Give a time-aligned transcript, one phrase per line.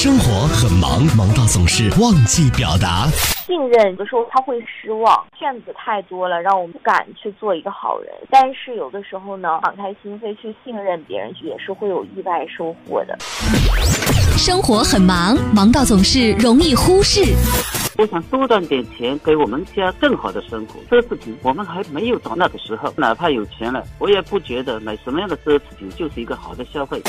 [0.00, 3.08] 生活很忙，忙到总是忘记表达。
[3.44, 8.14] 信任有的时候他会失望，骗子太多了，让我们不敢去做一个好人。
[8.30, 13.18] 但是有的时候呢，敞开心扉去信任别人，也是会有意外收获的。
[14.36, 17.34] 生活很忙，忙到总是容易忽视。
[17.98, 20.78] 我想多赚点钱，给我们家更好的生活。
[20.88, 27.02] 奢侈品我们还没有到那个时候，哪怕有钱了，我也不觉得买什么样的奢侈品就是一个好的消费。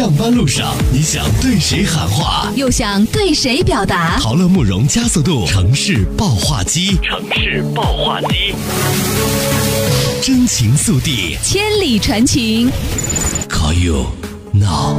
[0.00, 2.50] 上班路上，你想对谁喊话？
[2.56, 4.16] 又想对谁表达？
[4.18, 8.54] 陶乐慕容加速度城市爆话机，城市爆话机，
[10.22, 12.70] 真情速递，千里传情。
[13.50, 14.06] Call you
[14.54, 14.96] now。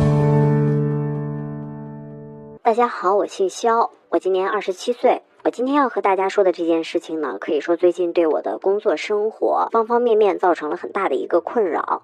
[2.64, 5.23] 大家好，我姓肖，我今年二十七岁。
[5.44, 12.04] 我今天要和大家说的这件事情呢，可以说最近对我的工作生活方方面面造成了很大的一个困扰。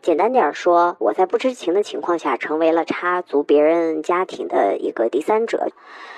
[0.00, 5.68] 简单点说，我在不知情的情况下，成为了插足别人家庭的一个第三者。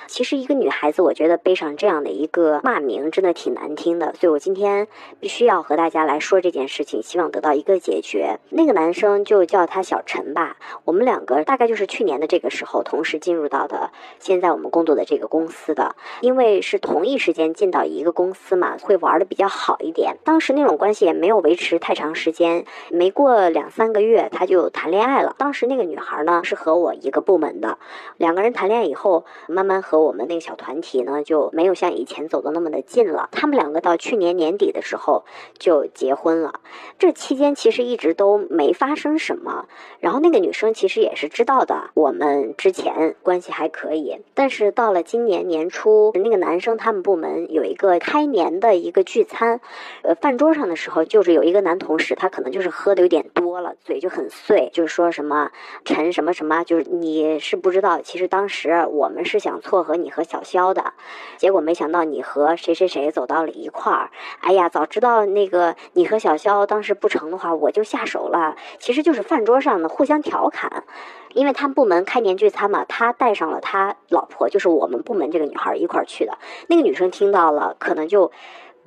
[0.06, 4.12] 其实，一个女孩子，我觉得背上这样的一个骂名，真的挺难听的。
[4.18, 4.88] 所以我今天
[5.20, 8.40] 必须要和大家来说这件事情，希望得到一个解决。
[8.48, 10.56] 那个男生就叫他小陈吧。
[10.84, 20.16] 我们两个大概就是去年的这个时候同时进入到的现在我们工作的这个公司的，因为是同一时间进到一个公司嘛，会玩的比较好一点。
[20.24, 25.34] 当时那种关系也没有维持太长时间，没过两三个月他就谈恋爱了。
[25.38, 27.78] 当时那个女孩呢是和我一个部门的，
[28.16, 33.28] 两个人谈恋爱以后，慢慢和我们那个小团体呢就没有像以前走的那么的近了。
[33.32, 35.24] 他们两个到去年年底的时候
[35.58, 36.60] 就结婚了。
[36.98, 39.66] 这期间其实一直都没发生什么，
[40.00, 49.60] 然后那个女生其实也是知道的，我们之前关系还可以，但是到了今年年初，那个男生他们部门有一个开年的一个聚餐，
[50.02, 55.50] 呃，饭桌上的时候，就是有一个男同事，他可能就是喝的有点多嘴就很碎，就是说什么
[55.84, 60.92] 陈什么什么，就是你是不知道，其实当时我们是想撮合你和小肖的，
[61.36, 68.56] 结果没想到你和谁谁谁走到了一块儿，哎呀，早知道那个你和小肖当时不成的话，我就下手了。
[68.78, 70.84] 其实就是饭桌上的互相调侃，
[71.34, 76.38] 因为他们部门开年聚餐嘛，他带上了他老婆，就是我们部门这个女孩一块儿去的。
[76.68, 78.32] 那个女生听到了，可能就。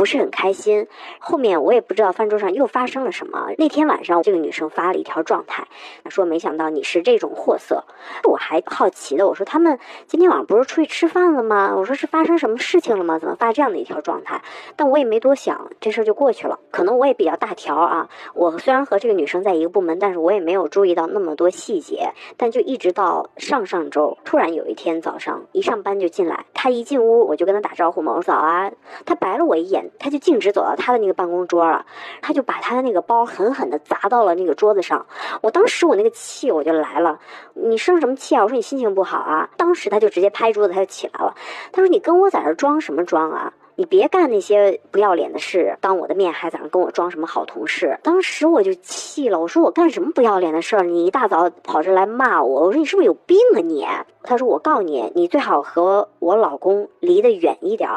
[0.03, 0.85] 不是很开心，
[1.17, 3.51] 后面我也不知道饭桌上又发生了什么。
[3.57, 5.65] 那天晚上，这个女生发了一条状态，
[6.09, 7.85] 说：“没想到你是这种货色。”
[8.29, 13.17] 我还好奇的，我说：“他们今天晚上不是出去吃饭了吗？”我说：“是发生什么事情了吗？
[13.17, 14.41] 怎么发这样的一条状态？”
[14.75, 16.59] 但我也没多想，这事儿就过去了。
[16.69, 22.11] 可能我也比较大条啊，我虽然和这个女生在一个部门，但是我也没有注意到那么多细节。
[22.35, 28.72] 但就一直到上上周，突然有一天早上一上班就进来，他一进屋我就跟他打招呼嘛，我说：“早啊。”
[29.06, 29.91] 他白了我一眼。
[30.00, 31.85] 他就径直走到他的那个办公桌了，
[32.22, 35.06] 他就把他的那个包狠狠地砸到了那个桌子上。
[35.41, 37.19] 我当时我那个气我就来了，
[37.53, 38.44] 你生什么气啊？
[38.44, 39.50] 我说你心情不好啊。
[39.57, 41.35] 当时他就直接拍桌子，他就起来了。
[41.74, 43.51] 他说你跟我在这装什么装啊？
[43.75, 47.97] 你别干那些不要脸的事，当我的面还在那跟我装什么好同事。
[48.03, 50.84] 当时我就气了，我说我干什么不要脸的事儿？
[50.84, 53.85] 你一大早跑这来骂我，我说你是不是有病啊你？
[54.23, 57.89] 他说我告诉你，你最好和我老公离得远一点。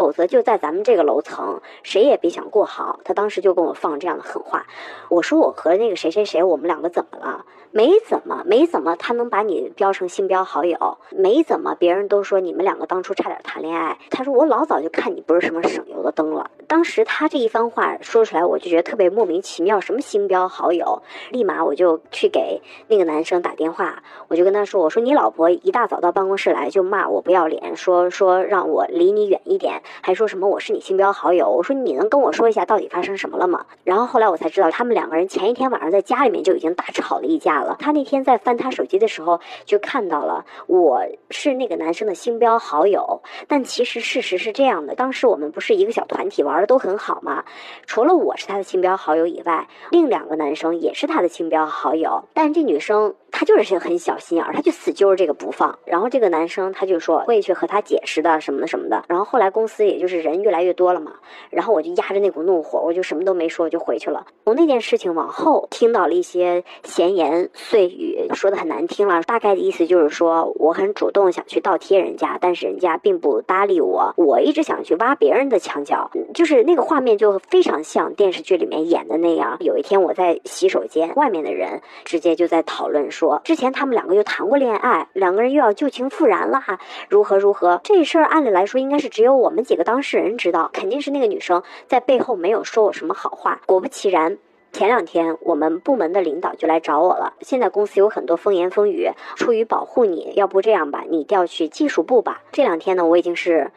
[0.00, 3.00] 否则就在咱们这个楼层，谁也别想过好。
[3.04, 4.66] 他当时就跟我放这样的狠话。
[5.10, 7.44] 我说我和那个谁谁谁，我们两个怎么了？
[7.70, 10.96] 没怎么，没怎么，他能把你标成星标好友？
[11.10, 13.98] 没怎么，别人都说你们两个当初差点谈恋爱。
[14.08, 16.50] 他说我老早就看你不是什么省油的灯了。
[16.70, 19.80] 当时他这一番话说出来，我就觉得特别莫名其妙。
[19.80, 21.02] 什么星标好友？
[21.32, 31.50] 立马我就去给那个男生打电话，我就跟他说：“我说你老婆一大早到办公室来就骂我不要脸，说说让我离你远一点。”还说什么我是你星标好友？
[31.50, 33.66] 我说你能跟我说一下到底发生什么了吗？
[33.82, 37.74] 然后后来我才知道，他们两个人前一天晚上在家里面就已经大吵了一架了。
[37.80, 43.22] 他那天在翻他手机的时候，就看到了我是那个男生的星标好友。
[43.48, 47.44] 但其实事实是这样的，当时我们不是一个小团体玩的都很好嘛？
[47.86, 52.24] 除了我是他的亲标好友以外，另两个男生也是他的亲标好友。
[52.34, 53.14] 但这女生。
[53.32, 55.78] 他就是很小心眼儿，他就死揪着这个不放。
[55.84, 59.04] 然后这个男生他就说会去和他解释的什么的什么的。
[59.08, 61.12] 然后后来公司也就是人越来越多了嘛，
[61.50, 64.26] 然后我就压着那股怒火，我就什么都没说，我就回去了。
[64.44, 69.22] 从那件事情往后，听到了一些闲言碎语，说的很难听了。
[69.22, 74.12] 大概的意思就是说，我很主动想去倒贴人家，但是人家并不搭理我。
[74.16, 79.56] 我一直想去挖别人的墙角，就是那个画面就非常像电视剧里面演的那样。
[79.60, 83.19] 有一天我在洗手间，外面的人直接就在讨论说。
[83.20, 86.80] 说之前他们两个又谈过恋爱，两个人又要旧情复燃了哈，
[87.10, 87.78] 如何如何？
[87.84, 93.60] 这事儿按理来说应该是只有我们几个当事人知道，肯定是那个女生在背后没有说我什么好话。
[93.66, 94.38] 果不其然，
[94.72, 102.40] 前两天我们部门的领导就来找我了，现在公司有很多风言风语，出于保护你，要不这样吧，你调去技术部吧。
[102.52, 103.70] 这两天呢，我已经是。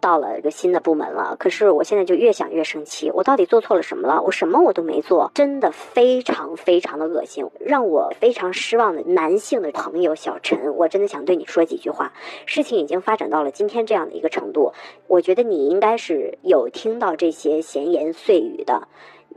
[0.00, 4.22] 到了一个新的部门了，可是我现在就越想越生气，我到底做错了什么了？
[4.22, 12.12] 我什么我都没做，真的非常非常的恶心，让我非常失望的男性的朋友小陈，我真的想对你说几句话。
[12.46, 14.72] 事情已经发展到了今天这样的一个程度，
[15.06, 18.88] 我觉得你应该是有听到这些闲言碎语的，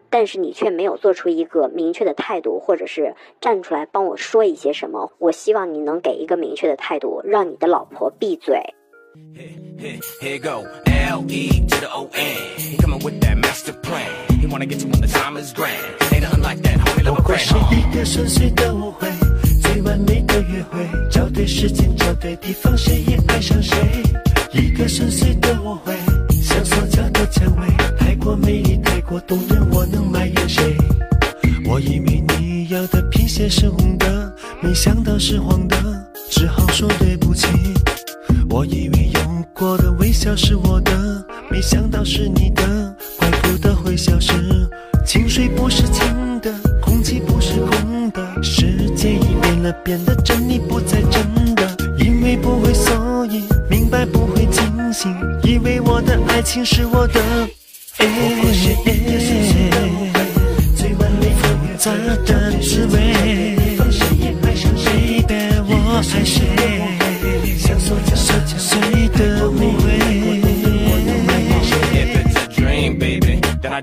[0.10, 5.12] 但是你却没有做出一个明确的态度，或者是站出来帮我说一些什么。
[5.18, 8.75] 我希望你能给一个明确的态度，让你的老婆闭嘴。
[9.13, 12.60] Here, here go, L E to the O N.
[12.60, 14.10] He coming with that master plan.
[14.40, 15.75] He wanna get you when the time is grand.
[16.13, 17.42] Ain't nothing like that, homie, love a grand.
[17.42, 19.10] 是一个顺遂的舞会，
[19.62, 23.75] 最完美的约会，找对时间，找对地方，谁也爱上谁。
[24.54, 25.94] 一个顺遂的舞会，
[26.42, 27.68] 像塑胶的蔷薇，
[27.98, 30.78] 太过美丽，太过动人，我能埋怨谁？
[31.66, 35.75] 我以为你要的皮鞋是红的，没想到是黄的，
[36.30, 37.48] 只好说对不起。
[38.51, 44.33] 我以为用过的微笑是我的，没想到是你的，怪不得会消失。
[45.06, 46.51] 清水不是清的，
[46.81, 51.77] 空气不是空的，世界已变了，变得真理不再真的。
[51.98, 57.21] 因为不会，所以明白不会清醒，以为我的爱情是我的。
[58.00, 58.06] 哎，
[58.83, 59.11] 最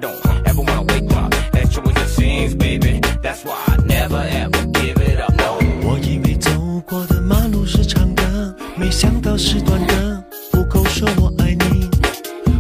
[0.01, 0.15] Don't
[0.47, 3.01] ever wanna wake up at you with your scenes, baby.
[3.21, 5.33] That's why I never ever give it up.
[5.37, 5.59] No.
[5.83, 6.51] 我以为走
[6.87, 10.23] 过的马路是长的，没想到是短的。
[10.53, 11.91] 不够说我爱你。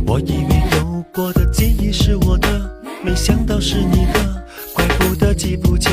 [0.05, 2.49] 我以为有过的记忆是我的，
[3.05, 4.45] 没想到是你的。
[4.75, 5.91] 怪不得记不起，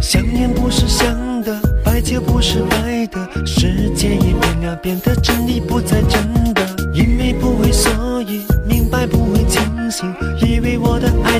[0.00, 3.46] 想念不是想的，白就不是白的。
[3.46, 6.66] 世界一变啊，变得真理不再真的。
[6.94, 10.12] 因为不会，所以明白不会清醒。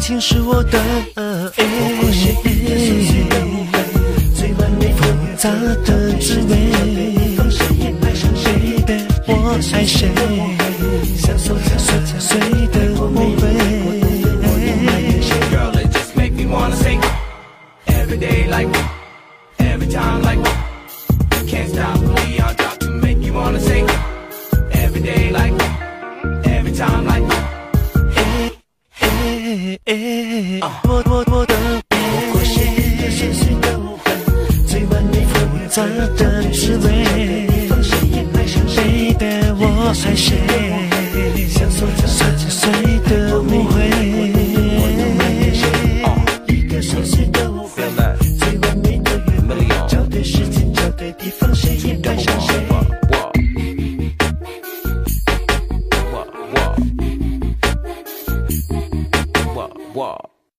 [0.01, 0.81] 爱情是我的。
[4.97, 5.05] 复
[5.37, 5.51] 杂
[5.85, 6.73] 的滋味，
[9.27, 10.09] 我爱谁，
[12.19, 12.41] 碎
[12.73, 13.21] 的误会。
[30.85, 31.55] 我我我的
[31.89, 31.97] 不
[32.33, 34.05] 过是一个碎碎的误会，
[34.67, 35.33] 最完美复
[35.69, 35.83] 杂
[36.17, 36.89] 的滋味，
[38.67, 39.95] 谁的我爱，